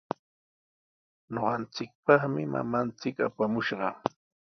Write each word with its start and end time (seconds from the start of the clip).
Ñuqanchikpaqmi 1.33 2.41
mamanchik 2.53 3.15
apamushqa. 3.27 3.87